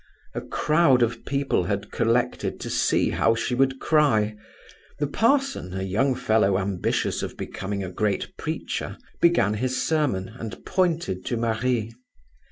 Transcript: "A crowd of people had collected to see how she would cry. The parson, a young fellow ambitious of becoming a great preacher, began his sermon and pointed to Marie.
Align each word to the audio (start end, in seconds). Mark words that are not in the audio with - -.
"A 0.33 0.41
crowd 0.41 1.03
of 1.03 1.23
people 1.25 1.65
had 1.65 1.91
collected 1.91 2.59
to 2.61 2.71
see 2.71 3.11
how 3.11 3.35
she 3.35 3.53
would 3.53 3.79
cry. 3.79 4.35
The 4.97 5.05
parson, 5.05 5.75
a 5.79 5.83
young 5.83 6.15
fellow 6.15 6.57
ambitious 6.57 7.21
of 7.21 7.37
becoming 7.37 7.83
a 7.83 7.91
great 7.91 8.35
preacher, 8.35 8.97
began 9.21 9.53
his 9.53 9.79
sermon 9.79 10.29
and 10.39 10.65
pointed 10.65 11.23
to 11.25 11.37
Marie. 11.37 11.93